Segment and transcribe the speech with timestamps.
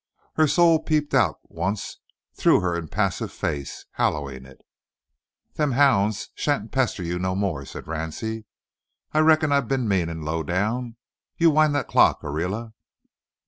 [0.33, 1.99] Her soul peeped out once
[2.33, 4.63] through her impassive face, hallowing it.
[5.53, 8.45] "Them hounds shan't pester you no more," said Ransie.
[9.11, 10.95] "I reckon I been mean and low down.
[11.37, 12.73] You wind that clock, Ariela."